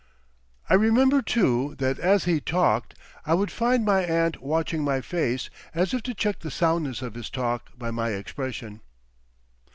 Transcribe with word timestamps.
I 0.67 0.73
remember, 0.73 1.21
too, 1.21 1.75
that 1.77 1.99
as 1.99 2.23
he 2.23 2.41
talked 2.41 2.97
I 3.23 3.35
would 3.35 3.51
find 3.51 3.85
my 3.85 4.01
aunt 4.03 4.41
watching 4.41 4.83
my 4.83 4.99
face 4.99 5.51
as 5.75 5.93
if 5.93 6.01
to 6.01 6.15
check 6.15 6.39
the 6.39 6.49
soundness 6.49 7.03
of 7.03 7.13
his 7.13 7.29
talk 7.29 7.69
by 7.77 7.91
my 7.91 8.09
expression. 8.09 8.81